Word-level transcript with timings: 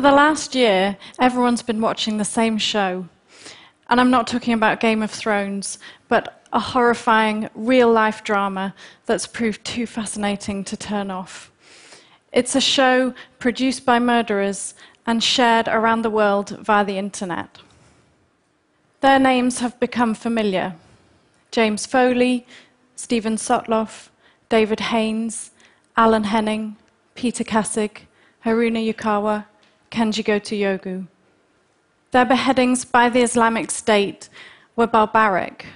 For 0.00 0.08
the 0.08 0.12
last 0.12 0.54
year, 0.54 0.96
everyone's 1.18 1.62
been 1.62 1.82
watching 1.82 2.16
the 2.16 2.24
same 2.24 2.56
show. 2.56 3.06
And 3.90 4.00
I'm 4.00 4.10
not 4.10 4.26
talking 4.26 4.54
about 4.54 4.80
Game 4.80 5.02
of 5.02 5.10
Thrones, 5.10 5.78
but 6.08 6.42
a 6.54 6.58
horrifying 6.58 7.50
real 7.54 7.92
life 7.92 8.24
drama 8.24 8.74
that's 9.04 9.26
proved 9.26 9.62
too 9.62 9.86
fascinating 9.86 10.64
to 10.64 10.74
turn 10.74 11.10
off. 11.10 11.52
It's 12.32 12.56
a 12.56 12.62
show 12.62 13.12
produced 13.38 13.84
by 13.84 13.98
murderers 13.98 14.72
and 15.06 15.22
shared 15.22 15.68
around 15.68 16.00
the 16.00 16.08
world 16.08 16.56
via 16.62 16.82
the 16.82 16.96
internet. 16.96 17.58
Their 19.02 19.18
names 19.18 19.58
have 19.58 19.78
become 19.78 20.14
familiar 20.14 20.76
James 21.50 21.84
Foley, 21.84 22.46
Steven 22.96 23.36
Sotloff, 23.36 24.08
David 24.48 24.80
Haines, 24.80 25.50
Alan 25.94 26.24
Henning, 26.24 26.76
Peter 27.14 27.44
Kassig, 27.44 28.06
Haruna 28.46 28.80
Yukawa, 28.82 29.44
Kenji 29.90 30.24
Goto 30.24 30.54
Jogo. 30.54 31.06
Their 32.12 32.24
beheadings 32.24 32.84
by 32.84 33.08
the 33.08 33.22
Islamic 33.22 33.70
State 33.70 34.28
were 34.76 34.86
barbaric, 34.86 35.66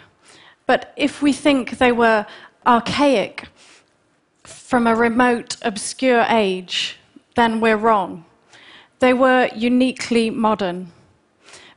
but 0.66 0.92
if 0.96 1.22
we 1.22 1.32
think 1.32 1.78
they 1.78 1.92
were 1.92 2.26
archaic 2.66 3.48
from 4.44 4.86
a 4.86 4.94
remote, 4.94 5.56
obscure 5.62 6.24
age, 6.28 6.98
then 7.34 7.60
we're 7.60 7.76
wrong. 7.76 8.24
They 9.00 9.12
were 9.12 9.50
uniquely 9.54 10.30
modern 10.30 10.92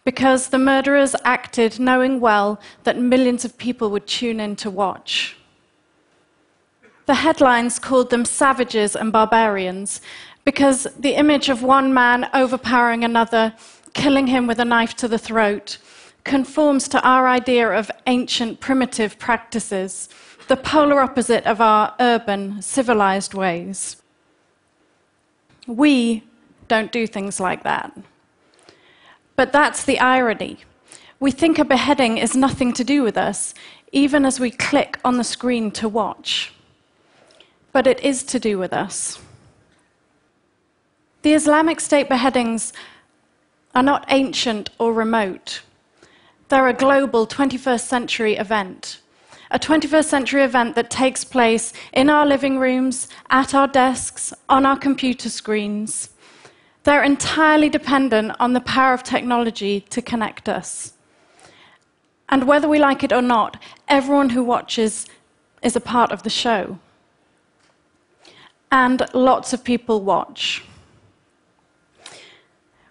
because 0.04 0.48
the 0.50 0.58
murderers 0.58 1.16
acted 1.26 1.80
knowing 1.80 2.20
well 2.20 2.60
that 2.84 2.98
millions 2.98 3.44
of 3.44 3.58
people 3.58 3.90
would 3.92 4.08
tune 4.08 4.40
in 4.40 4.56
to 4.56 4.70
watch. 4.70 5.36
The 7.08 7.16
headlines 7.16 7.80
called 7.80 8.10
them 8.10 8.26
savages 8.26 8.96
and 8.96 9.12
barbarians 9.12 10.02
because 10.48 10.88
the 10.98 11.16
image 11.16 11.50
of 11.50 11.62
one 11.62 11.94
man 11.94 12.30
overpowering 12.34 13.04
another, 13.04 13.54
killing 13.94 14.28
him 14.28 14.48
with 14.48 14.60
a 14.60 14.64
knife 14.64 14.94
to 14.94 15.06
the 15.06 15.18
throat, 15.18 15.78
conforms 16.24 16.88
to 16.88 17.02
our 17.06 17.28
idea 17.28 17.70
of 17.70 17.92
ancient 18.06 18.62
primitive 18.62 19.20
practices, 19.20 20.08
the 20.48 20.56
polar 20.56 21.02
opposite 21.02 21.46
of 21.46 21.60
our 21.60 21.94
urban, 22.00 22.62
civilized 22.62 23.34
ways. 23.34 23.98
We 25.68 26.24
don't 26.70 26.94
do 26.94 27.08
things 27.08 27.42
like 27.42 27.64
that. 27.64 27.92
But 29.36 29.52
that's 29.52 29.84
the 29.84 30.00
irony. 30.00 30.60
We 31.20 31.32
think 31.32 31.60
a 31.60 31.66
beheading 31.66 32.20
is 32.20 32.38
nothing 32.38 32.72
to 32.76 32.86
do 32.86 33.04
with 33.04 33.18
us, 33.18 33.54
even 33.92 34.24
as 34.24 34.40
we 34.40 34.52
click 34.52 34.98
on 35.04 35.18
the 35.18 35.26
screen 35.26 35.72
to 35.72 35.90
watch. 35.90 36.54
But 37.74 37.86
it 37.86 38.00
is 38.00 38.24
to 38.24 38.40
do 38.40 38.58
with 38.58 38.72
us. 38.72 39.20
The 41.28 41.34
Islamic 41.34 41.82
State 41.82 42.08
beheadings 42.08 42.72
are 43.76 43.84
not 43.84 44.06
ancient 44.08 44.70
or 44.80 44.94
remote. 44.94 45.62
They're 46.48 46.70
a 46.70 46.74
global 46.74 47.28
21st 47.28 47.82
century 47.82 48.38
event. 48.38 49.02
A 49.52 49.60
21st 49.60 50.06
century 50.06 50.44
event 50.44 50.76
that 50.76 50.90
takes 50.90 51.26
place 51.26 51.74
in 51.92 52.10
our 52.10 52.26
living 52.26 52.60
rooms, 52.60 53.10
at 53.30 53.54
our 53.54 53.68
desks, 53.68 54.34
on 54.48 54.66
our 54.66 54.78
computer 54.78 55.30
screens. 55.30 56.12
They're 56.86 57.04
entirely 57.04 57.68
dependent 57.68 58.32
on 58.40 58.54
the 58.54 58.62
power 58.62 58.94
of 58.94 59.04
technology 59.04 59.82
to 59.90 60.02
connect 60.02 60.48
us. 60.48 60.94
And 62.30 62.48
whether 62.48 62.70
we 62.70 62.80
like 62.80 63.04
it 63.04 63.12
or 63.12 63.22
not, 63.22 63.62
everyone 63.90 64.30
who 64.30 64.46
watches 64.46 65.08
is 65.62 65.76
a 65.76 65.82
part 65.82 66.14
of 66.14 66.24
the 66.24 66.30
show. 66.30 66.80
And 68.72 69.06
lots 69.14 69.52
of 69.52 69.66
people 69.66 70.00
watch. 70.00 70.64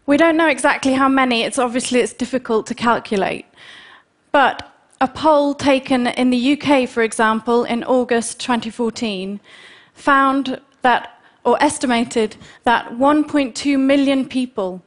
We 0.07 0.17
don't 0.17 0.37
know 0.37 0.49
exactly 0.49 0.93
how 0.93 1.09
many, 1.09 1.43
it's 1.43 1.59
obviously 1.59 1.99
it's 1.99 2.13
difficult 2.13 2.67
to 2.69 2.75
calculate. 2.75 3.45
But 4.31 4.73
a 5.01 5.09
poll 5.09 5.53
taken 5.53 6.07
in 6.07 6.31
the 6.31 6.53
UK, 6.53 6.89
for 6.89 7.03
example, 7.03 7.65
in 7.65 7.83
August 7.83 8.39
2014, 8.41 9.41
found 9.95 10.61
that 10.83 11.21
or 11.43 11.61
estimated 11.63 12.37
that 12.65 12.93
1.2 12.93 13.79
million 13.79 14.29
people 14.29 14.83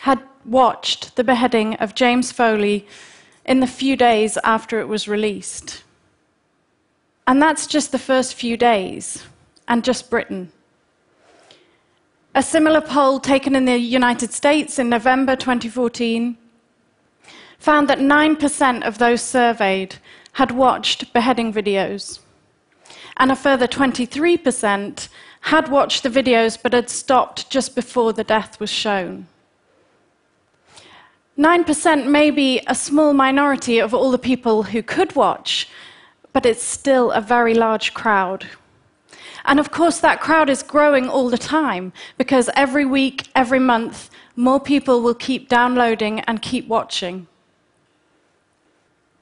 had 0.00 0.22
watched 0.44 1.16
the 1.16 1.24
beheading 1.24 1.74
of 1.76 1.94
James 1.94 2.32
Foley 2.32 2.86
in 3.44 3.60
the 3.60 3.66
few 3.66 3.96
days 3.96 4.38
after 4.44 4.80
it 4.80 4.88
was 4.88 5.08
released. 5.08 5.82
And 7.26 7.40
that's 7.40 7.66
just 7.66 7.92
the 7.92 7.98
first 7.98 8.34
few 8.34 8.56
days, 8.56 9.24
and 9.68 9.84
just 9.84 10.10
Britain. 10.10 10.50
A 12.32 12.44
similar 12.44 12.80
poll 12.80 13.18
taken 13.18 13.56
in 13.56 13.64
the 13.64 13.76
United 13.76 14.32
States 14.32 14.78
in 14.78 14.88
November 14.88 15.34
2014 15.34 16.38
found 17.58 17.88
that 17.88 17.98
9% 17.98 18.86
of 18.86 18.98
those 18.98 19.20
surveyed 19.20 19.96
had 20.34 20.52
watched 20.52 21.12
beheading 21.12 21.52
videos, 21.52 22.20
and 23.16 23.32
a 23.32 23.36
further 23.36 23.66
23% 23.66 25.08
had 25.40 25.68
watched 25.72 26.04
the 26.04 26.08
videos 26.08 26.56
but 26.62 26.72
had 26.72 26.88
stopped 26.88 27.50
just 27.50 27.74
before 27.74 28.12
the 28.12 28.22
death 28.22 28.60
was 28.60 28.70
shown. 28.70 29.26
9% 31.36 32.06
may 32.06 32.30
be 32.30 32.60
a 32.68 32.76
small 32.76 33.12
minority 33.12 33.80
of 33.80 33.92
all 33.92 34.12
the 34.12 34.18
people 34.18 34.62
who 34.62 34.84
could 34.84 35.16
watch, 35.16 35.68
but 36.32 36.46
it's 36.46 36.62
still 36.62 37.10
a 37.10 37.20
very 37.20 37.54
large 37.54 37.92
crowd. 37.92 38.46
And 39.44 39.58
of 39.58 39.70
course, 39.70 40.00
that 40.00 40.20
crowd 40.20 40.50
is 40.50 40.62
growing 40.62 41.08
all 41.08 41.28
the 41.28 41.38
time 41.38 41.92
because 42.18 42.50
every 42.54 42.84
week, 42.84 43.28
every 43.34 43.58
month, 43.58 44.10
more 44.36 44.60
people 44.60 45.02
will 45.02 45.14
keep 45.14 45.48
downloading 45.48 46.20
and 46.20 46.42
keep 46.42 46.68
watching. 46.68 47.26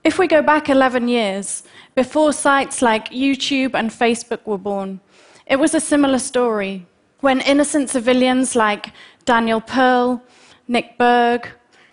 If 0.04 0.18
we 0.18 0.26
go 0.26 0.42
back 0.42 0.68
11 0.68 1.08
years, 1.08 1.64
before 1.94 2.32
sites 2.32 2.82
like 2.82 3.10
YouTube 3.10 3.74
and 3.74 3.90
Facebook 3.90 4.46
were 4.46 4.58
born, 4.58 5.00
it 5.46 5.56
was 5.56 5.74
a 5.74 5.80
similar 5.80 6.18
story 6.18 6.86
when 7.20 7.40
innocent 7.40 7.90
civilians 7.90 8.54
like 8.54 8.92
Daniel 9.24 9.60
Pearl, 9.60 10.22
Nick 10.68 10.96
Berg, 10.98 11.48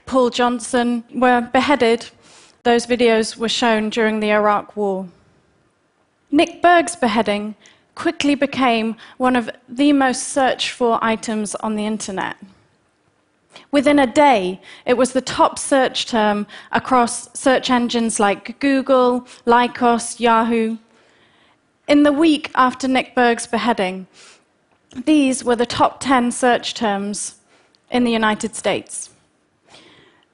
Paul 0.06 0.30
Johnson 0.30 1.03
were 1.13 1.42
beheaded. 1.52 2.09
Those 2.63 2.86
videos 2.86 3.38
were 3.38 3.50
shown 3.50 3.90
during 3.90 4.19
the 4.19 4.31
Iraq 4.31 4.75
War. 4.75 5.07
Nick 6.31 6.62
Berg's 6.62 6.96
beheading 6.96 7.56
quickly 7.95 8.35
became 8.35 8.95
one 9.17 9.35
of 9.35 9.50
the 9.67 9.94
most 9.94 10.29
searched 10.29 10.69
for 10.69 11.00
items 11.01 11.56
on 11.56 11.75
the 11.75 11.85
internet. 11.85 12.38
Within 13.72 14.00
a 14.00 14.07
day, 14.07 14.61
it 14.85 14.95
was 14.95 15.13
the 15.13 15.22
top 15.22 15.57
search 15.57 16.06
term 16.06 16.45
across 16.72 17.29
search 17.38 17.69
engines 17.69 18.19
like 18.19 18.59
Google, 18.59 19.28
Lycos, 19.45 20.19
Yahoo. 20.19 20.78
In 21.88 22.03
the 22.03 22.13
week 22.13 22.51
after 22.56 22.88
Nick 22.88 23.16
Berg's 23.16 23.47
beheading, 23.47 24.07
these 25.06 25.44
were 25.44 25.56
the 25.56 25.66
top 25.66 26.00
10 26.00 26.31
search 26.31 26.73
terms 26.73 27.35
in 27.91 28.03
the 28.03 28.12
United 28.12 28.56
States. 28.56 29.09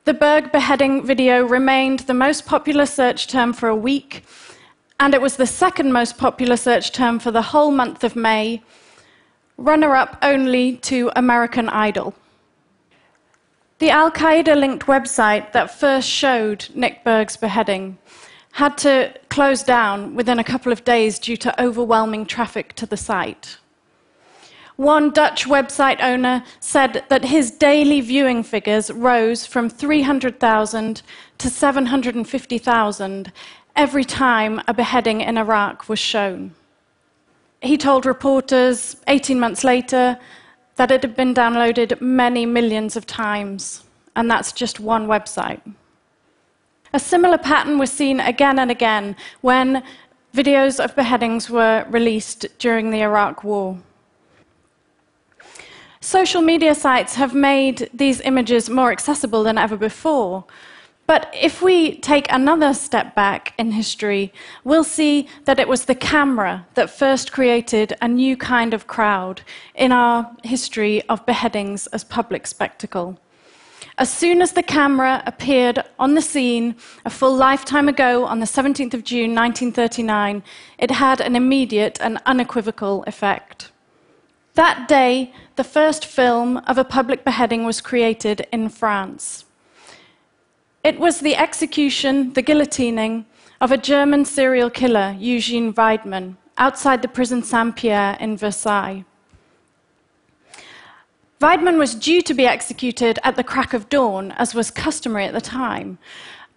The 0.04 0.14
Berg 0.14 0.52
beheading 0.52 1.06
video 1.06 1.44
remained 1.44 2.00
the 2.02 2.14
most 2.14 2.46
popular 2.46 2.86
search 2.86 3.28
term 3.28 3.54
for 3.54 3.70
a 3.70 3.76
week, 3.76 4.24
and 5.02 5.16
it 5.16 5.22
was 5.22 5.36
the 5.36 5.48
second 5.48 5.92
most 5.92 6.16
popular 6.20 6.56
search 6.56 6.92
term 6.92 7.18
for 7.18 7.32
the 7.32 7.42
whole 7.42 7.72
month 7.72 8.04
of 8.04 8.16
May, 8.16 8.62
runner 9.58 9.96
up 9.96 10.16
only 10.22 10.78
to 10.78 11.10
American 11.16 11.68
Idol. 11.70 12.14
The 13.80 13.90
Al 13.90 14.12
Qaeda 14.12 14.56
linked 14.56 14.86
website 14.86 15.54
that 15.54 15.80
first 15.80 16.08
showed 16.08 16.68
Nick 16.76 17.04
Berg's 17.04 17.36
beheading 17.36 17.98
had 18.52 18.78
to 18.78 19.12
close 19.30 19.64
down 19.64 20.14
within 20.14 20.38
a 20.38 20.44
couple 20.44 20.72
of 20.72 20.84
days 20.84 21.18
due 21.18 21.38
to 21.38 21.60
overwhelming 21.60 22.28
traffic 22.28 22.74
to 22.74 22.86
the 22.86 22.98
site. 22.98 23.58
One 24.76 25.12
Dutch 25.12 25.46
website 25.46 26.02
owner 26.02 26.44
said 26.60 27.06
that 27.10 27.26
his 27.26 27.52
daily 27.52 28.02
viewing 28.02 28.44
figures 28.44 28.92
rose 28.92 29.46
from 29.46 29.70
300,000 29.70 31.02
to 31.38 31.50
750,000 31.50 33.32
every 33.76 34.04
time 34.04 34.62
a 34.68 34.74
beheading 34.74 35.22
in 35.22 35.38
Iraq 35.38 35.88
was 35.90 36.00
shown. 36.00 36.54
He 37.62 37.78
told 37.78 38.06
reporters 38.06 38.98
18 39.08 39.40
months 39.40 39.64
later 39.64 40.18
that 40.76 40.92
it 40.92 41.04
had 41.04 41.16
been 41.16 41.34
downloaded 41.34 42.02
many 42.02 42.46
millions 42.46 42.96
of 42.96 43.06
times, 43.06 43.84
and 44.16 44.30
that's 44.30 44.52
just 44.52 44.80
one 44.80 45.08
website. 45.08 45.62
A 46.94 47.00
similar 47.00 47.38
pattern 47.38 47.78
was 47.78 47.92
seen 47.92 48.20
again 48.20 48.60
and 48.60 48.72
again 48.72 49.16
when 49.42 49.84
videos 50.34 50.84
of 50.84 50.96
beheadings 50.96 51.50
were 51.50 51.86
released 51.90 52.46
during 52.58 52.90
the 52.90 53.02
Iraq 53.02 53.44
War. 53.44 53.78
Social 56.00 56.42
media 56.42 56.74
sites 56.74 57.16
have 57.16 57.36
made 57.36 57.90
these 57.94 58.22
images 58.22 58.70
more 58.70 58.92
accessible 58.92 59.44
than 59.44 59.58
ever 59.58 59.78
before, 59.78 60.46
But 61.12 61.30
if 61.38 61.62
we 61.62 61.98
take 61.98 62.32
another 62.32 62.74
step 62.74 63.16
back 63.16 63.54
in 63.58 63.72
history, 63.72 64.32
we'll 64.64 64.86
see 64.86 65.28
that 65.44 65.60
it 65.60 65.68
was 65.68 65.84
the 65.84 65.94
camera 65.94 66.66
that 66.76 66.90
first 66.90 67.34
created 67.34 67.92
a 68.02 68.08
new 68.08 68.38
kind 68.38 68.74
of 68.74 68.88
crowd 68.88 69.42
in 69.76 69.92
our 69.92 70.32
history 70.46 71.02
of 71.10 71.26
beheadings 71.26 71.88
as 71.88 72.06
public 72.06 72.48
spectacle. 72.48 73.20
As 73.98 74.10
soon 74.10 74.42
as 74.42 74.54
the 74.54 74.64
camera 74.64 75.22
appeared 75.26 75.84
on 76.00 76.16
the 76.16 76.22
scene 76.22 76.78
a 77.04 77.10
full 77.10 77.36
lifetime 77.36 77.90
ago 77.90 78.24
on 78.24 78.40
the 78.40 78.46
17th 78.46 78.94
of 78.94 79.04
June 79.04 79.36
1939, 79.36 80.42
it 80.78 80.92
had 80.92 81.20
an 81.20 81.36
immediate 81.36 81.98
and 82.00 82.22
unequivocal 82.26 83.04
effect. 83.06 83.74
That 84.54 84.88
day, 84.88 85.34
the 85.58 85.66
first 85.66 86.06
film 86.06 86.60
of 86.60 86.78
a 86.78 86.86
public 86.86 87.26
beheading 87.26 87.66
was 87.66 87.82
created 87.82 88.48
in 88.54 88.70
France. 88.70 89.44
It 90.84 91.00
was 91.00 91.20
the 91.20 91.36
execution, 91.36 92.34
the 92.34 92.42
guillotining, 92.42 93.26
of 93.60 93.72
a 93.72 93.78
German 93.78 94.26
serial 94.26 94.72
killer, 94.72 95.16
Eugene 95.20 95.74
Weidmann, 95.74 96.38
outside 96.58 97.04
the 97.04 97.08
prison 97.08 97.44
Saint 97.44 97.76
Pierre 97.76 98.18
in 98.20 98.36
Versailles. 98.36 99.06
Weidmann 101.40 101.78
was 101.78 101.94
due 101.94 102.24
to 102.24 102.34
be 102.34 102.48
executed 102.48 103.20
at 103.24 103.36
the 103.36 103.44
crack 103.44 103.74
of 103.74 103.90
dawn, 103.90 104.32
as 104.34 104.56
was 104.56 104.72
customary 104.72 105.26
at 105.26 105.34
the 105.34 105.42
time, 105.42 106.00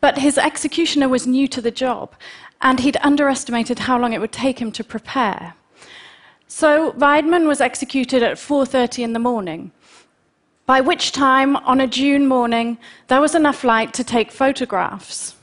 but 0.00 0.18
his 0.18 0.38
executioner 0.38 1.08
was 1.08 1.26
new 1.26 1.46
to 1.48 1.60
the 1.60 1.70
job, 1.70 2.14
and 2.62 2.80
he'd 2.80 2.96
underestimated 3.02 3.80
how 3.80 3.98
long 3.98 4.14
it 4.14 4.20
would 4.20 4.32
take 4.32 4.58
him 4.58 4.72
to 4.72 4.82
prepare. 4.84 5.54
So 6.48 6.92
Weidmann 6.92 7.46
was 7.46 7.60
executed 7.60 8.22
at 8.22 8.38
4:30 8.38 9.02
in 9.02 9.12
the 9.12 9.18
morning, 9.18 9.72
by 10.66 10.80
which 10.80 11.12
time, 11.12 11.56
on 11.56 11.80
a 11.80 11.86
June 11.86 12.26
morning, 12.26 12.78
there 13.08 13.20
was 13.20 13.34
enough 13.34 13.64
light 13.64 13.92
to 13.94 14.04
take 14.04 14.32
photographs. 14.32 15.36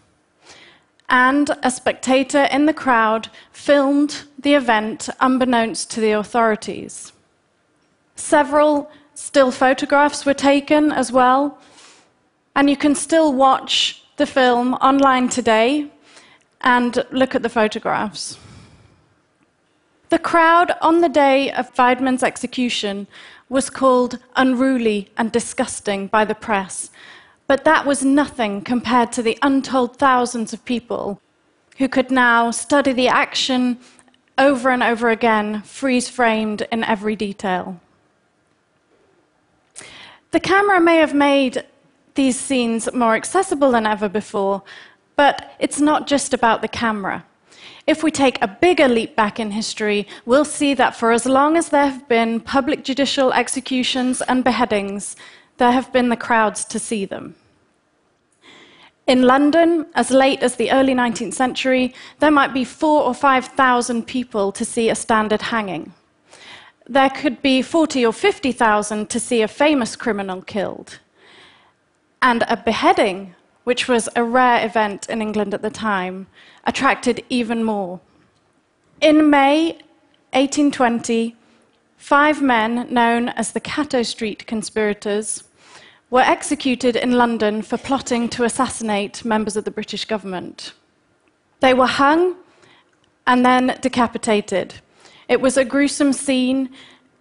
And 1.09 1.51
a 1.61 1.69
spectator 1.69 2.43
in 2.43 2.65
the 2.65 2.73
crowd 2.73 3.29
filmed 3.51 4.23
the 4.39 4.55
event 4.55 5.09
unbeknownst 5.19 5.91
to 5.91 6.01
the 6.01 6.11
authorities. 6.11 7.11
Several 8.15 8.89
still 9.13 9.51
photographs 9.51 10.25
were 10.25 10.33
taken 10.33 10.91
as 10.91 11.11
well, 11.11 11.59
and 12.55 12.69
you 12.69 12.77
can 12.77 12.95
still 12.95 13.31
watch 13.33 14.03
the 14.17 14.25
film 14.25 14.73
online 14.75 15.29
today 15.29 15.91
and 16.61 17.05
look 17.11 17.35
at 17.35 17.43
the 17.43 17.49
photographs. 17.49 18.37
The 20.09 20.19
crowd 20.19 20.73
on 20.81 21.01
the 21.01 21.09
day 21.09 21.51
of 21.51 21.73
Weidmann's 21.75 22.23
execution 22.23 23.07
was 23.51 23.69
called 23.69 24.17
unruly 24.37 25.09
and 25.17 25.29
disgusting 25.29 26.07
by 26.07 26.23
the 26.23 26.33
press, 26.33 26.89
but 27.47 27.65
that 27.65 27.85
was 27.85 28.01
nothing 28.01 28.61
compared 28.61 29.11
to 29.11 29.21
the 29.21 29.37
untold 29.41 29.97
thousands 29.97 30.53
of 30.53 30.63
people 30.63 31.19
who 31.77 31.89
could 31.89 32.09
now 32.09 32.49
study 32.49 32.93
the 32.93 33.09
action 33.09 33.77
over 34.37 34.69
and 34.69 34.81
over 34.81 35.09
again, 35.09 35.61
freeze 35.63 36.07
framed 36.07 36.65
in 36.71 36.81
every 36.85 37.13
detail. 37.13 37.77
The 40.31 40.39
camera 40.39 40.79
may 40.79 40.95
have 40.95 41.13
made 41.13 41.65
these 42.15 42.39
scenes 42.39 42.87
more 42.93 43.15
accessible 43.15 43.71
than 43.71 43.85
ever 43.85 44.07
before, 44.07 44.63
but 45.17 45.55
it's 45.59 45.81
not 45.81 46.07
just 46.07 46.33
about 46.33 46.61
the 46.61 46.69
camera. 46.69 47.25
If 47.91 48.03
we 48.03 48.09
take 48.09 48.41
a 48.41 48.47
bigger 48.47 48.87
leap 48.87 49.17
back 49.17 49.37
in 49.37 49.51
history, 49.51 50.07
we'll 50.25 50.45
see 50.45 50.73
that 50.75 50.95
for 50.95 51.11
as 51.11 51.25
long 51.25 51.57
as 51.57 51.67
there 51.67 51.89
have 51.89 52.07
been 52.07 52.39
public 52.39 52.85
judicial 52.85 53.33
executions 53.33 54.21
and 54.29 54.45
beheadings, 54.45 55.17
there 55.57 55.73
have 55.73 55.91
been 55.91 56.07
the 56.07 56.15
crowds 56.15 56.63
to 56.63 56.79
see 56.79 57.03
them. 57.03 57.35
In 59.07 59.23
London, 59.23 59.87
as 59.93 60.09
late 60.09 60.41
as 60.41 60.55
the 60.55 60.71
early 60.71 60.93
19th 60.93 61.33
century, 61.33 61.93
there 62.19 62.31
might 62.31 62.53
be 62.53 62.63
four 62.63 63.03
or 63.03 63.13
5,000 63.13 64.07
people 64.07 64.53
to 64.53 64.63
see 64.63 64.89
a 64.89 64.95
standard 64.95 65.41
hanging. 65.41 65.91
There 66.87 67.09
could 67.09 67.41
be 67.41 67.61
40 67.61 68.05
or 68.05 68.13
50,000 68.13 69.09
to 69.09 69.19
see 69.19 69.41
a 69.41 69.49
famous 69.49 69.97
criminal 69.97 70.41
killed. 70.41 70.99
And 72.21 72.45
a 72.47 72.55
beheading 72.55 73.35
which 73.63 73.87
was 73.87 74.09
a 74.15 74.23
rare 74.23 74.65
event 74.65 75.07
in 75.09 75.21
England 75.21 75.53
at 75.53 75.61
the 75.61 75.69
time, 75.69 76.27
attracted 76.65 77.23
even 77.29 77.63
more. 77.63 77.99
In 78.99 79.29
May 79.29 79.73
1820, 80.33 81.35
five 81.97 82.41
men 82.41 82.87
known 82.89 83.29
as 83.29 83.51
the 83.51 83.59
Cato 83.59 84.03
Street 84.03 84.47
conspirators 84.47 85.43
were 86.09 86.21
executed 86.21 86.95
in 86.95 87.13
London 87.13 87.61
for 87.61 87.77
plotting 87.77 88.27
to 88.29 88.43
assassinate 88.43 89.23
members 89.23 89.55
of 89.55 89.63
the 89.63 89.71
British 89.71 90.05
government. 90.05 90.73
They 91.61 91.73
were 91.73 91.87
hung 91.87 92.35
and 93.27 93.45
then 93.45 93.77
decapitated. 93.81 94.75
It 95.29 95.39
was 95.39 95.55
a 95.55 95.63
gruesome 95.63 96.11
scene. 96.11 96.69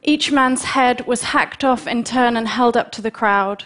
Each 0.03 0.33
man's 0.33 0.65
head 0.65 1.07
was 1.07 1.23
hacked 1.23 1.63
off 1.63 1.87
in 1.87 2.03
turn 2.03 2.37
and 2.37 2.49
held 2.49 2.77
up 2.77 2.91
to 2.93 3.03
the 3.03 3.11
crowd 3.11 3.65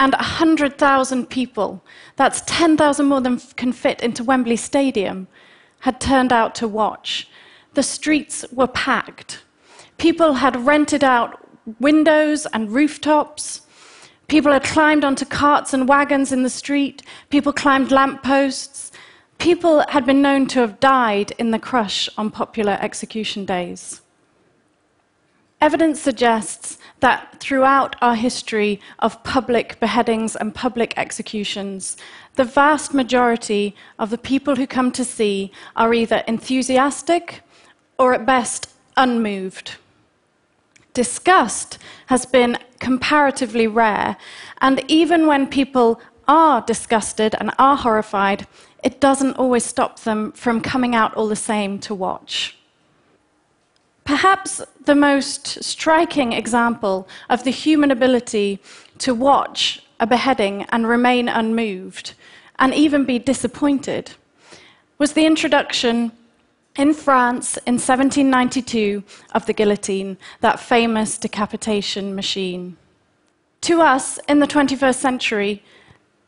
and 0.00 0.14
100,000 0.14 1.28
people, 1.28 1.84
that's 2.16 2.42
10,000 2.46 3.06
more 3.06 3.20
than 3.20 3.38
can 3.56 3.70
fit 3.70 4.00
into 4.00 4.24
Wembley 4.24 4.56
Stadium, 4.56 5.28
had 5.80 6.00
turned 6.00 6.32
out 6.32 6.54
to 6.56 6.66
watch. 6.66 7.28
The 7.74 7.82
streets 7.82 8.44
were 8.50 8.66
packed. 8.66 9.42
People 9.98 10.32
had 10.32 10.66
rented 10.66 11.04
out 11.04 11.46
windows 11.78 12.46
and 12.46 12.72
rooftops. 12.72 13.66
People 14.26 14.52
had 14.52 14.64
climbed 14.64 15.04
onto 15.04 15.26
carts 15.26 15.74
and 15.74 15.86
wagons 15.86 16.32
in 16.32 16.44
the 16.44 16.50
street. 16.50 17.02
People 17.28 17.52
climbed 17.52 17.92
lampposts. 17.92 18.92
People 19.36 19.84
had 19.88 20.06
been 20.06 20.22
known 20.22 20.46
to 20.46 20.60
have 20.60 20.80
died 20.80 21.32
in 21.38 21.50
the 21.50 21.58
crush 21.58 22.08
on 22.16 22.30
popular 22.30 22.78
execution 22.80 23.44
days. 23.44 24.00
Evidence 25.60 26.00
suggests 26.00 26.78
that 27.00 27.38
throughout 27.38 27.94
our 28.00 28.14
history 28.14 28.80
of 29.00 29.22
public 29.24 29.78
beheadings 29.78 30.34
and 30.34 30.54
public 30.54 30.94
executions, 30.96 31.98
the 32.36 32.44
vast 32.44 32.94
majority 32.94 33.76
of 33.98 34.08
the 34.08 34.16
people 34.16 34.56
who 34.56 34.66
come 34.66 34.90
to 34.92 35.04
see 35.04 35.52
are 35.76 35.92
either 35.92 36.24
enthusiastic 36.26 37.42
or 37.98 38.14
at 38.14 38.24
best 38.24 38.70
unmoved. 38.96 39.76
Disgust 40.94 41.78
has 42.06 42.24
been 42.24 42.56
comparatively 42.78 43.66
rare, 43.66 44.16
and 44.62 44.82
even 44.88 45.26
when 45.26 45.46
people 45.46 46.00
are 46.26 46.62
disgusted 46.62 47.34
and 47.38 47.52
are 47.58 47.76
horrified, 47.76 48.46
it 48.82 48.98
doesn't 48.98 49.34
always 49.34 49.64
stop 49.64 50.00
them 50.00 50.32
from 50.32 50.62
coming 50.62 50.94
out 50.94 51.12
all 51.14 51.28
the 51.28 51.36
same 51.36 51.78
to 51.80 51.94
watch. 51.94 52.56
Perhaps 54.10 54.60
the 54.86 54.96
most 54.96 55.62
striking 55.62 56.32
example 56.32 57.06
of 57.28 57.44
the 57.44 57.52
human 57.52 57.92
ability 57.92 58.58
to 58.98 59.14
watch 59.14 59.82
a 60.00 60.06
beheading 60.08 60.66
and 60.70 60.88
remain 60.88 61.28
unmoved 61.28 62.14
and 62.58 62.74
even 62.74 63.04
be 63.04 63.20
disappointed 63.20 64.10
was 64.98 65.12
the 65.12 65.26
introduction 65.26 66.10
in 66.74 66.92
France 66.92 67.56
in 67.58 67.74
1792 67.74 69.04
of 69.30 69.46
the 69.46 69.52
guillotine, 69.52 70.18
that 70.40 70.58
famous 70.58 71.16
decapitation 71.16 72.16
machine. 72.16 72.76
To 73.60 73.80
us 73.80 74.18
in 74.28 74.40
the 74.40 74.48
21st 74.48 74.96
century, 74.96 75.62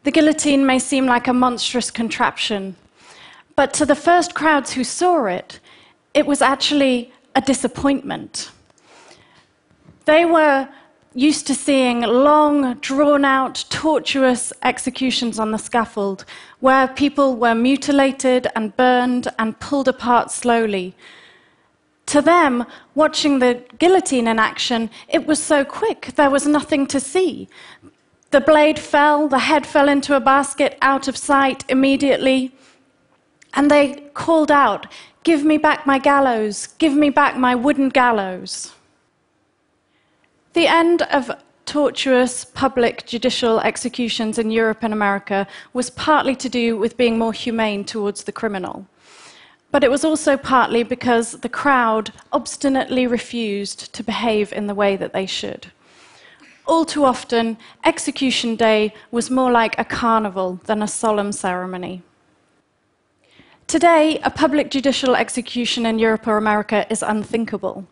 the 0.05 0.13
guillotine 0.13 0.65
may 0.65 0.79
seem 0.79 1.07
like 1.07 1.27
a 1.27 1.33
monstrous 1.33 1.91
contraption, 1.91 2.77
but 3.57 3.75
to 3.75 3.85
the 3.85 3.97
first 3.97 4.35
crowds 4.35 4.75
who 4.75 4.85
saw 4.85 5.25
it, 5.25 5.59
it 6.15 6.27
was 6.27 6.41
actually 6.41 7.13
a 7.35 7.41
disappointment. 7.41 8.51
They 10.05 10.25
were 10.25 10.69
used 11.15 11.47
to 11.47 11.55
seeing 11.55 12.01
long, 12.01 12.75
drawn 12.75 13.25
out, 13.25 13.65
tortuous 13.69 14.53
executions 14.63 15.39
on 15.39 15.51
the 15.51 15.59
scaffold 15.59 16.25
where 16.61 16.89
people 16.89 17.37
were 17.37 17.55
mutilated 17.55 18.47
and 18.55 18.77
burned 18.77 19.29
and 19.39 19.59
pulled 19.61 19.89
apart 19.89 20.31
slowly. 20.31 20.95
To 22.07 22.23
them, 22.23 22.67
watching 22.95 23.39
the 23.39 23.63
guillotine 23.79 24.27
in 24.27 24.39
action, 24.39 24.91
it 25.09 25.27
was 25.27 25.43
so 25.43 25.65
quick, 25.65 26.13
there 26.17 26.31
was 26.31 26.47
nothing 26.47 26.87
to 26.89 27.01
see. 27.01 27.49
The 28.31 28.41
blade 28.41 28.79
fell, 28.79 29.29
the 29.29 29.39
head 29.39 29.67
fell 29.67 29.89
into 29.89 30.17
a 30.17 30.21
basket 30.21 30.79
out 30.81 31.07
of 31.09 31.17
sight 31.17 31.65
immediately, 31.69 32.53
and 33.55 33.71
they 33.71 33.95
called 34.15 34.51
out, 34.51 34.87
Give 35.25 35.45
me 35.45 35.57
back 35.57 35.87
my 35.87 35.99
gallows, 35.99 36.67
give 36.79 36.95
me 36.95 37.09
back 37.09 37.37
my 37.37 37.55
wooden 37.55 37.91
gallows. 37.91 38.73
The 40.55 40.67
end 40.67 41.03
of 41.03 41.31
torturous 41.65 42.45
public 42.45 43.07
judicial 43.07 43.61
executions 43.61 44.39
in 44.39 44.51
Europe 44.51 44.83
and 44.83 44.93
America 44.93 45.47
was 45.73 45.91
partly 45.91 46.35
to 46.37 46.49
do 46.49 46.77
with 46.77 46.97
being 46.97 47.19
more 47.19 47.33
humane 47.33 47.85
towards 47.85 48.25
the 48.25 48.33
criminal. 48.33 48.87
But 49.71 49.85
it 49.85 49.91
was 49.91 50.05
also 50.05 50.37
partly 50.37 50.83
because 50.83 51.33
the 51.41 51.49
crowd 51.49 52.13
obstinately 52.33 53.07
refused 53.07 53.93
to 53.95 54.03
behave 54.03 54.53
in 54.53 54.67
the 54.67 54.75
way 54.75 54.97
that 54.97 55.13
they 55.13 55.25
should. 55.25 55.71
All 56.67 56.85
too 56.85 57.05
often, 57.05 57.57
execution 57.85 58.55
day 58.55 58.93
was 59.11 59.31
more 59.31 59.51
like 59.51 59.79
a 59.79 59.85
carnival 59.85 60.61
than 60.67 60.83
a 60.83 60.89
solemn 60.89 61.33
ceremony. 61.33 62.03
Today, 63.67 64.21
a 64.23 64.31
public 64.31 64.71
judicial 64.71 65.17
execution 65.17 65.87
in 65.87 65.99
Europe 65.99 66.27
or 66.27 66.37
America 66.37 66.87
is 66.91 67.03
unthinkable. 67.03 67.87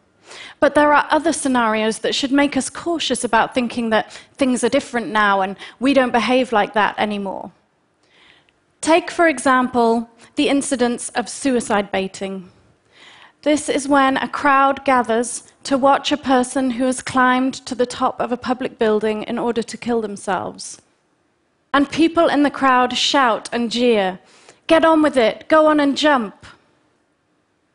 But 0.61 0.75
there 0.75 0.93
are 0.93 1.07
other 1.11 1.33
scenarios 1.33 2.01
that 2.01 2.15
should 2.15 2.33
make 2.33 2.57
us 2.57 2.71
cautious 2.71 3.25
about 3.25 3.55
thinking 3.55 3.91
that 3.91 4.13
things 4.35 4.63
are 4.63 4.69
different 4.69 5.09
now 5.09 5.41
and 5.41 5.57
we 5.81 5.95
don't 5.95 6.13
behave 6.13 6.53
like 6.53 6.75
that 6.75 6.99
anymore. 6.99 7.51
Take, 8.81 9.11
for 9.11 9.29
example, 9.29 10.09
the 10.37 10.49
incidence 10.49 11.11
of 11.11 11.29
suicide 11.29 11.91
baiting. 11.93 12.51
This 13.43 13.69
is 13.69 13.89
when 13.89 14.17
a 14.19 14.29
crowd 14.29 14.85
gathers 14.85 15.45
to 15.65 15.79
watch 15.79 16.13
a 16.13 16.17
person 16.17 16.73
who 16.73 16.85
has 16.85 17.03
climbed 17.03 17.55
to 17.67 17.75
the 17.75 17.87
top 17.87 18.21
of 18.21 18.33
a 18.33 18.37
public 18.37 18.79
building 18.79 19.23
in 19.25 19.39
order 19.39 19.63
to 19.63 19.77
kill 19.77 20.01
themselves. 20.01 20.81
And 21.73 21.91
people 21.91 22.29
in 22.29 22.43
the 22.43 22.51
crowd 22.51 22.97
shout 22.97 23.49
and 23.53 23.71
jeer, 23.71 24.19
Get 24.71 24.85
on 24.85 25.03
with 25.03 25.17
it, 25.17 25.49
go 25.49 25.67
on 25.67 25.81
and 25.81 25.97
jump. 25.97 26.47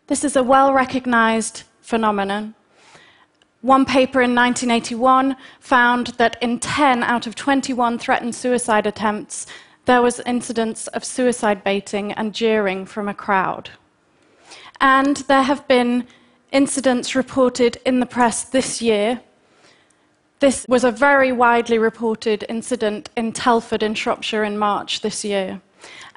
This 0.08 0.24
is 0.24 0.38
a 0.38 0.44
well 0.44 0.72
recognized 0.74 1.64
phenomenon. 1.82 2.56
One 3.60 3.84
paper 3.84 4.22
in 4.22 4.34
1981 4.34 5.36
found 5.60 6.08
that 6.20 6.38
in 6.42 6.58
10 6.58 7.04
out 7.04 7.28
of 7.28 7.36
21 7.36 8.00
threatened 8.00 8.34
suicide 8.34 8.88
attempts, 8.88 9.46
there 9.84 10.02
was 10.02 10.22
incidents 10.22 10.88
of 10.88 11.04
suicide 11.04 11.66
baiting 11.66 12.14
and 12.14 12.34
jeering 12.34 12.86
from 12.86 13.10
a 13.10 13.14
crowd. 13.14 13.72
And 14.80 15.18
there 15.28 15.44
have 15.44 15.68
been 15.68 16.08
incidents 16.54 17.14
reported 17.14 17.78
in 17.86 18.00
the 18.00 18.06
press 18.06 18.46
this 18.46 18.82
year. 18.82 19.20
This 20.40 20.66
was 20.70 20.86
a 20.86 20.92
very 20.92 21.34
widely 21.34 21.78
reported 21.78 22.46
incident 22.48 23.10
in 23.18 23.34
Telford 23.34 23.84
in 23.84 23.96
Shropshire 23.96 24.46
in 24.46 24.58
March 24.58 25.02
this 25.02 25.25
year. 25.25 25.60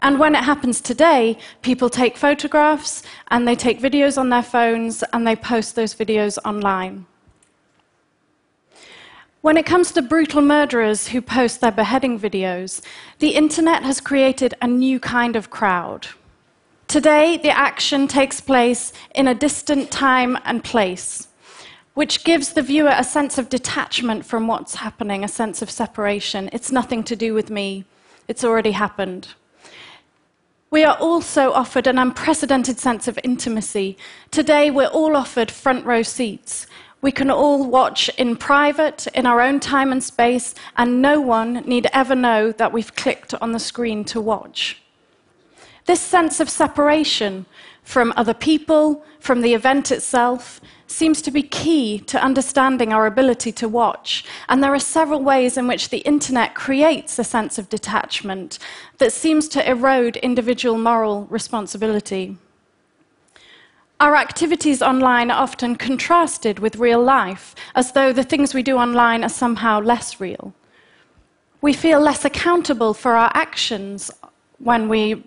And 0.00 0.18
when 0.18 0.34
it 0.34 0.44
happens 0.44 0.80
today, 0.80 1.38
people 1.62 1.90
take 1.90 2.16
photographs 2.16 3.02
and 3.28 3.46
they 3.46 3.56
take 3.56 3.80
videos 3.80 4.16
on 4.16 4.28
their 4.28 4.42
phones 4.42 5.02
and 5.12 5.26
they 5.26 5.36
post 5.36 5.74
those 5.74 5.94
videos 5.94 6.38
online. 6.44 7.06
When 9.40 9.56
it 9.56 9.66
comes 9.66 9.92
to 9.92 10.02
brutal 10.02 10.42
murderers 10.42 11.08
who 11.08 11.20
post 11.20 11.60
their 11.60 11.72
beheading 11.72 12.18
videos, 12.18 12.82
the 13.18 13.30
internet 13.30 13.84
has 13.84 14.00
created 14.00 14.54
a 14.60 14.66
new 14.66 14.98
kind 14.98 15.36
of 15.36 15.48
crowd. 15.48 16.08
Today, 16.88 17.36
the 17.36 17.50
action 17.50 18.08
takes 18.08 18.40
place 18.40 18.92
in 19.14 19.28
a 19.28 19.34
distant 19.34 19.90
time 19.90 20.38
and 20.44 20.64
place, 20.64 21.28
which 21.94 22.24
gives 22.24 22.52
the 22.52 22.62
viewer 22.62 22.92
a 22.94 23.04
sense 23.04 23.38
of 23.38 23.48
detachment 23.48 24.24
from 24.24 24.46
what's 24.46 24.76
happening, 24.76 25.22
a 25.22 25.28
sense 25.28 25.62
of 25.62 25.70
separation. 25.70 26.48
It's 26.52 26.72
nothing 26.72 27.04
to 27.04 27.14
do 27.14 27.34
with 27.34 27.50
me, 27.50 27.84
it's 28.26 28.42
already 28.42 28.72
happened. 28.72 29.28
We 30.70 30.84
are 30.84 30.96
also 30.98 31.52
offered 31.52 31.86
an 31.86 31.98
unprecedented 31.98 32.78
sense 32.78 33.08
of 33.08 33.18
intimacy. 33.24 33.96
Today, 34.30 34.70
we're 34.70 34.88
all 34.88 35.16
offered 35.16 35.50
front 35.50 35.86
row 35.86 36.02
seats. 36.02 36.66
We 37.00 37.10
can 37.10 37.30
all 37.30 37.64
watch 37.64 38.10
in 38.18 38.36
private, 38.36 39.06
in 39.14 39.24
our 39.24 39.40
own 39.40 39.60
time 39.60 39.92
and 39.92 40.04
space, 40.04 40.54
and 40.76 41.00
no 41.00 41.22
one 41.22 41.54
need 41.64 41.86
ever 41.94 42.14
know 42.14 42.52
that 42.52 42.72
we've 42.72 42.94
clicked 42.94 43.32
on 43.40 43.52
the 43.52 43.58
screen 43.58 44.04
to 44.06 44.20
watch. 44.20 44.82
This 45.86 46.00
sense 46.00 46.38
of 46.38 46.50
separation 46.50 47.46
from 47.88 48.12
other 48.18 48.34
people, 48.34 49.02
from 49.18 49.40
the 49.40 49.54
event 49.54 49.90
itself, 49.90 50.60
seems 50.86 51.22
to 51.22 51.30
be 51.30 51.42
key 51.42 51.98
to 51.98 52.22
understanding 52.22 52.92
our 52.92 53.06
ability 53.06 53.50
to 53.50 53.66
watch. 53.66 54.26
And 54.46 54.62
there 54.62 54.74
are 54.74 54.78
several 54.78 55.22
ways 55.22 55.56
in 55.56 55.66
which 55.66 55.88
the 55.88 56.00
internet 56.00 56.54
creates 56.54 57.18
a 57.18 57.24
sense 57.24 57.56
of 57.56 57.70
detachment 57.70 58.58
that 58.98 59.10
seems 59.10 59.48
to 59.48 59.66
erode 59.66 60.18
individual 60.18 60.76
moral 60.76 61.24
responsibility. 61.30 62.36
Our 64.00 64.16
activities 64.16 64.82
online 64.82 65.30
are 65.30 65.42
often 65.42 65.74
contrasted 65.74 66.58
with 66.58 66.76
real 66.76 67.02
life, 67.02 67.54
as 67.74 67.92
though 67.92 68.12
the 68.12 68.22
things 68.22 68.52
we 68.52 68.62
do 68.62 68.76
online 68.76 69.24
are 69.24 69.30
somehow 69.30 69.80
less 69.80 70.20
real. 70.20 70.52
We 71.62 71.72
feel 71.72 72.00
less 72.00 72.26
accountable 72.26 72.92
for 72.92 73.16
our 73.16 73.30
actions 73.32 74.10
when 74.58 74.90
we 74.90 75.24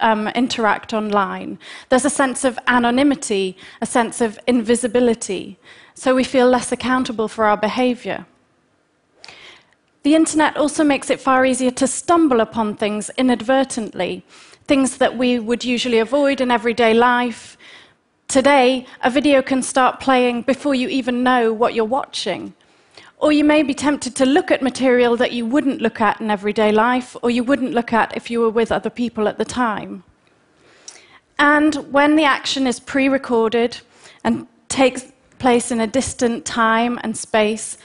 um, 0.00 0.28
interact 0.28 0.92
online. 0.92 1.58
There's 1.88 2.04
a 2.04 2.10
sense 2.10 2.44
of 2.44 2.58
anonymity, 2.66 3.56
a 3.80 3.86
sense 3.86 4.20
of 4.20 4.38
invisibility, 4.46 5.58
so 5.94 6.14
we 6.14 6.24
feel 6.24 6.48
less 6.48 6.72
accountable 6.72 7.28
for 7.28 7.44
our 7.44 7.56
behavior. 7.56 8.26
The 10.02 10.14
internet 10.14 10.56
also 10.56 10.84
makes 10.84 11.10
it 11.10 11.20
far 11.20 11.44
easier 11.44 11.72
to 11.72 11.86
stumble 11.86 12.40
upon 12.40 12.76
things 12.76 13.10
inadvertently, 13.18 14.24
things 14.66 14.98
that 14.98 15.18
we 15.18 15.38
would 15.38 15.64
usually 15.64 15.98
avoid 15.98 16.40
in 16.40 16.50
everyday 16.50 16.94
life. 16.94 17.58
Today, 18.28 18.86
a 19.02 19.10
video 19.10 19.42
can 19.42 19.62
start 19.62 20.00
playing 20.00 20.42
before 20.42 20.74
you 20.74 20.88
even 20.88 21.22
know 21.22 21.52
what 21.52 21.74
you're 21.74 21.84
watching. 21.84 22.54
Or 23.20 23.32
you 23.32 23.44
may 23.44 23.62
be 23.62 23.74
tempted 23.74 24.14
to 24.16 24.24
look 24.24 24.50
at 24.50 24.62
material 24.62 25.16
that 25.16 25.32
you 25.32 25.44
wouldn't 25.44 25.80
look 25.80 26.00
at 26.00 26.20
in 26.20 26.30
everyday 26.30 26.70
life, 26.70 27.16
or 27.22 27.30
you 27.30 27.42
wouldn't 27.42 27.72
look 27.72 27.92
at 27.92 28.16
if 28.16 28.30
you 28.30 28.40
were 28.40 28.50
with 28.50 28.70
other 28.70 28.90
people 28.90 29.26
at 29.26 29.38
the 29.38 29.44
time. 29.44 30.04
And 31.38 31.74
when 31.92 32.16
the 32.16 32.24
action 32.24 32.66
is 32.66 32.78
pre 32.80 33.08
recorded 33.08 33.78
and 34.22 34.46
takes 34.68 35.12
place 35.38 35.70
in 35.70 35.80
a 35.80 35.86
distant 35.86 36.44
time 36.44 36.98
and 37.02 37.16
space, 37.16 37.78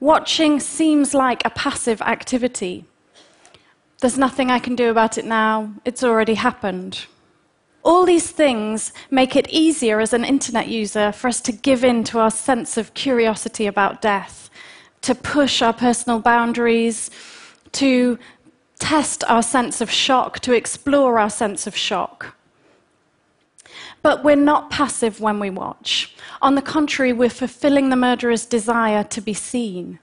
watching 0.00 0.60
seems 0.60 1.14
like 1.14 1.44
a 1.44 1.50
passive 1.50 2.00
activity. 2.02 2.84
There's 4.00 4.18
nothing 4.18 4.50
I 4.50 4.58
can 4.58 4.76
do 4.76 4.90
about 4.90 5.16
it 5.16 5.24
now, 5.24 5.72
it's 5.84 6.02
already 6.04 6.34
happened. 6.34 7.06
All 7.86 8.04
these 8.04 8.32
things 8.32 8.92
make 9.12 9.36
it 9.36 9.48
easier 9.48 10.00
as 10.00 10.12
an 10.12 10.24
internet 10.24 10.66
user 10.66 11.12
for 11.12 11.28
us 11.28 11.40
to 11.42 11.52
give 11.52 11.84
in 11.84 12.02
to 12.10 12.18
our 12.18 12.32
sense 12.32 12.76
of 12.76 12.94
curiosity 12.94 13.68
about 13.68 14.02
death 14.02 14.50
to 15.02 15.14
push 15.14 15.62
our 15.62 15.72
personal 15.72 16.18
boundaries, 16.18 17.12
to 17.70 18.18
test 18.80 19.22
our 19.28 19.40
sense 19.40 19.80
of 19.80 19.88
shock, 19.88 20.40
to 20.40 20.52
explore 20.52 21.20
our 21.20 21.30
sense 21.30 21.68
of 21.68 21.76
shock. 21.76 22.34
But 24.02 24.24
we're 24.24 24.34
not 24.34 24.68
passive 24.68 25.20
when 25.20 25.38
we 25.38 25.50
watch. 25.50 26.16
On 26.42 26.56
the 26.56 26.62
contrary, 26.62 27.12
we're 27.12 27.30
fulfilling 27.30 27.90
the 27.90 27.94
murderer's 27.94 28.46
desire 28.46 29.04
to 29.04 29.20
be 29.20 29.32
seen. 29.32 30.00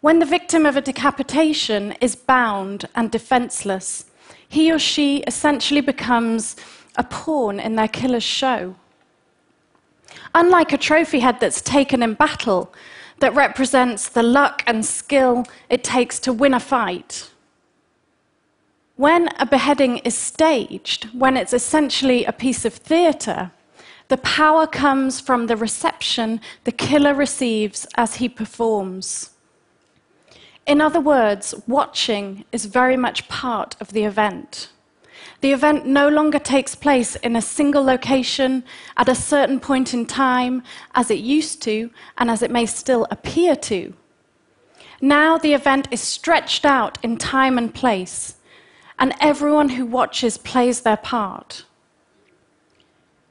When 0.00 0.20
the 0.20 0.26
victim 0.26 0.64
of 0.64 0.76
a 0.76 0.80
decapitation 0.80 1.96
is 2.00 2.14
bound 2.14 2.84
and 2.94 3.10
defenseless, 3.10 4.04
he 4.48 4.70
or 4.70 4.78
she 4.78 5.24
essentially 5.26 5.80
becomes 5.80 6.54
a 6.96 7.04
pawn 7.04 7.58
in 7.60 7.76
their 7.76 7.88
killer's 7.88 8.22
show. 8.22 8.74
Unlike 10.34 10.72
a 10.72 10.78
trophy 10.78 11.20
head 11.20 11.40
that's 11.40 11.60
taken 11.60 12.02
in 12.02 12.14
battle, 12.14 12.72
that 13.20 13.34
represents 13.34 14.08
the 14.08 14.22
luck 14.22 14.62
and 14.66 14.84
skill 14.84 15.46
it 15.68 15.84
takes 15.84 16.18
to 16.20 16.32
win 16.32 16.54
a 16.54 16.60
fight. 16.60 17.30
When 18.96 19.28
a 19.38 19.46
beheading 19.46 19.98
is 19.98 20.16
staged, 20.16 21.08
when 21.12 21.36
it's 21.36 21.52
essentially 21.52 22.24
a 22.24 22.32
piece 22.32 22.64
of 22.64 22.74
theatre, 22.74 23.50
the 24.08 24.18
power 24.18 24.66
comes 24.66 25.20
from 25.20 25.46
the 25.46 25.56
reception 25.56 26.40
the 26.64 26.72
killer 26.72 27.14
receives 27.14 27.86
as 27.96 28.16
he 28.16 28.28
performs. 28.28 29.30
In 30.66 30.80
other 30.80 31.00
words, 31.00 31.54
watching 31.66 32.44
is 32.52 32.66
very 32.66 32.96
much 32.96 33.28
part 33.28 33.76
of 33.80 33.92
the 33.92 34.04
event. 34.04 34.68
The 35.40 35.52
event 35.52 35.86
no 35.86 36.08
longer 36.08 36.38
takes 36.38 36.74
place 36.74 37.16
in 37.16 37.36
a 37.36 37.42
single 37.42 37.84
location 37.84 38.64
at 38.96 39.08
a 39.08 39.14
certain 39.14 39.60
point 39.60 39.92
in 39.92 40.06
time, 40.06 40.62
as 40.94 41.10
it 41.10 41.18
used 41.18 41.60
to, 41.62 41.90
and 42.16 42.30
as 42.30 42.42
it 42.42 42.50
may 42.50 42.66
still 42.66 43.06
appear 43.10 43.54
to. 43.56 43.94
Now 45.00 45.36
the 45.36 45.54
event 45.54 45.88
is 45.90 46.00
stretched 46.00 46.64
out 46.64 46.98
in 47.02 47.18
time 47.18 47.58
and 47.58 47.74
place, 47.74 48.36
and 48.98 49.14
everyone 49.20 49.70
who 49.70 49.84
watches 49.84 50.38
plays 50.38 50.80
their 50.80 50.96
part. 50.96 51.64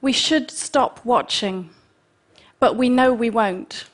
We 0.02 0.12
should 0.12 0.52
stop 0.52 1.04
watching, 1.06 1.70
but 2.60 2.76
we 2.76 2.90
know 2.90 3.14
we 3.14 3.30
won't. 3.30 3.86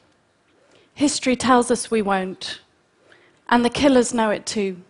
History 0.94 1.36
tells 1.36 1.72
us 1.72 1.90
we 1.90 2.02
won't, 2.02 2.60
and 3.48 3.64
the 3.64 3.70
killers 3.70 4.14
know 4.14 4.30
it 4.30 4.46
too. 4.46 4.82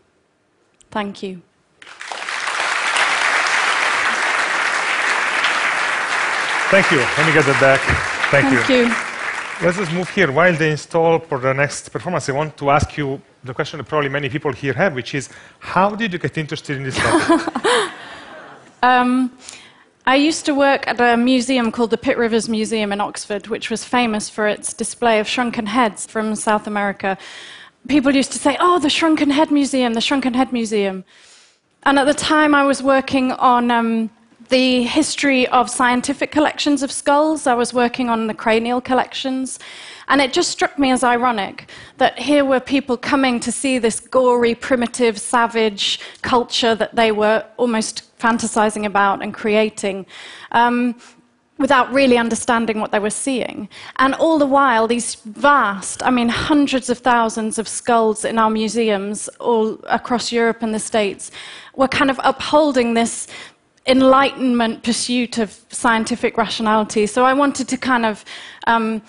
Thank 0.89 1.21
you. 1.21 1.43
Thank 6.71 6.91
you. 6.91 6.99
Let 6.99 7.25
me 7.25 7.33
get 7.33 7.45
that 7.45 7.59
back. 7.59 7.81
Thank, 8.29 8.45
Thank 8.45 8.69
you. 8.69 8.85
you. 8.85 8.93
Let's 9.63 9.77
just 9.77 9.91
move 9.91 10.07
here. 10.07 10.31
While 10.31 10.53
they 10.53 10.69
install 10.69 11.17
for 11.17 11.39
the 11.39 11.51
next 11.51 11.89
performance, 11.89 12.29
I 12.29 12.33
want 12.33 12.55
to 12.57 12.69
ask 12.69 12.95
you 12.95 13.19
the 13.43 13.55
question 13.55 13.79
that 13.79 13.85
probably 13.85 14.09
many 14.09 14.29
people 14.29 14.53
here 14.53 14.73
have, 14.73 14.93
which 14.93 15.15
is 15.15 15.29
how 15.57 15.95
did 15.95 16.13
you 16.13 16.19
get 16.19 16.37
interested 16.37 16.77
in 16.77 16.83
this 16.83 16.95
topic? 16.95 17.91
um, 18.83 19.35
I 20.05 20.15
used 20.17 20.45
to 20.45 20.53
work 20.53 20.87
at 20.87 21.01
a 21.01 21.17
museum 21.17 21.71
called 21.71 21.89
the 21.89 21.97
Pitt 21.97 22.19
Rivers 22.19 22.47
Museum 22.47 22.91
in 22.91 23.01
Oxford, 23.01 23.47
which 23.47 23.71
was 23.71 23.83
famous 23.83 24.29
for 24.29 24.47
its 24.47 24.71
display 24.71 25.19
of 25.19 25.27
shrunken 25.27 25.65
heads 25.65 26.05
from 26.05 26.35
South 26.35 26.67
America. 26.67 27.17
People 27.87 28.15
used 28.15 28.31
to 28.33 28.37
say, 28.37 28.55
Oh, 28.59 28.77
the 28.77 28.91
Shrunken 28.91 29.31
Head 29.31 29.49
Museum, 29.49 29.95
the 29.95 30.01
Shrunken 30.01 30.35
Head 30.35 30.53
Museum. 30.53 31.03
And 31.81 31.97
at 31.97 32.03
the 32.03 32.13
time, 32.13 32.53
I 32.53 32.63
was 32.63 32.83
working 32.83 33.31
on 33.31 33.71
um, 33.71 34.11
the 34.49 34.83
history 34.83 35.47
of 35.47 35.69
scientific 35.69 36.31
collections 36.31 36.83
of 36.83 36.91
skulls. 36.91 37.47
I 37.47 37.53
was 37.53 37.73
working 37.73 38.09
on 38.09 38.27
the 38.27 38.33
cranial 38.33 38.81
collections. 38.81 39.59
And 40.07 40.21
it 40.21 40.33
just 40.33 40.49
struck 40.49 40.79
me 40.79 40.91
as 40.91 41.03
ironic 41.03 41.69
that 41.97 42.17
here 42.17 42.43
were 42.43 42.59
people 42.59 42.97
coming 42.97 43.39
to 43.41 43.51
see 43.51 43.77
this 43.77 43.99
gory, 43.99 44.55
primitive, 44.55 45.19
savage 45.19 45.99
culture 46.23 46.73
that 46.75 46.95
they 46.95 47.11
were 47.11 47.45
almost 47.57 48.17
fantasizing 48.17 48.85
about 48.85 49.21
and 49.21 49.33
creating. 49.33 50.07
Um, 50.51 50.95
without 51.59 51.91
really 51.91 52.17
understanding 52.17 52.79
what 52.79 52.91
they 52.91 52.99
were 52.99 53.09
seeing. 53.09 53.67
And 53.97 54.15
all 54.15 54.39
the 54.39 54.45
while, 54.45 54.87
these 54.87 55.15
vast, 55.15 56.01
I 56.01 56.09
mean, 56.09 56.29
hundreds 56.29 56.89
of 56.89 56.99
thousands 56.99 57.59
of 57.59 57.67
skulls 57.67 58.23
in 58.23 58.39
our 58.39 58.49
museums 58.49 59.27
all 59.39 59.77
across 59.83 60.31
Europe 60.31 60.63
and 60.63 60.73
the 60.73 60.79
States 60.79 61.31
were 61.75 61.89
kind 61.89 62.09
of 62.09 62.19
upholding 62.23 62.93
this 62.93 63.27
enlightenment 63.87 64.83
pursuit 64.83 65.37
of 65.37 65.59
scientific 65.69 66.37
rationality. 66.37 67.05
So 67.05 67.25
I 67.25 67.33
wanted 67.33 67.67
to 67.69 67.77
kind 67.77 68.05
of 68.05 68.23
um, 68.67 69.01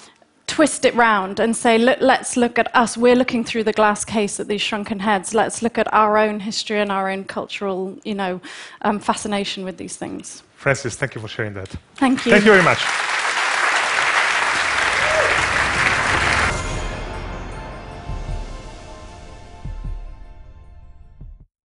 twist 0.47 0.85
it 0.85 0.95
round 0.95 1.39
and 1.39 1.55
say, 1.57 1.79
let's 1.79 2.37
look 2.37 2.59
at 2.59 2.75
us. 2.75 2.97
We're 2.97 3.15
looking 3.15 3.45
through 3.45 3.65
the 3.65 3.73
glass 3.73 4.05
case 4.05 4.41
at 4.41 4.49
these 4.49 4.61
shrunken 4.61 4.99
heads. 4.99 5.33
Let's 5.33 5.63
look 5.63 5.79
at 5.79 5.93
our 5.93 6.19
own 6.19 6.41
history 6.41 6.81
and 6.81 6.91
our 6.91 7.09
own 7.09 7.25
cultural, 7.25 7.99
you 8.05 8.15
know, 8.15 8.41
um, 8.83 8.99
fascination 8.99 9.65
with 9.65 9.77
these 9.77 9.97
things. 9.97 10.43
Frances, 10.57 10.97
thank 10.97 11.15
you 11.15 11.21
for 11.21 11.29
sharing 11.29 11.55
that. 11.55 11.69
Thank 11.95 12.27
you. 12.27 12.33
Thank 12.33 12.45
you 12.45 12.53
very 12.53 12.65
much. 12.65 12.85